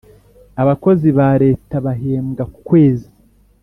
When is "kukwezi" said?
2.53-3.09